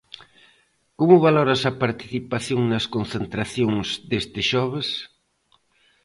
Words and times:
Como 0.99 1.23
valoras 1.27 1.61
a 1.65 1.73
participación 1.83 2.59
nas 2.71 2.85
concentracións 2.95 3.87
deste 4.09 4.41
xoves? 4.51 4.89